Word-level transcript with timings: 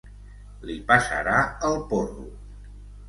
Li 0.69 0.77
passarà 0.87 1.35
el 1.69 1.77
porro. 1.93 2.29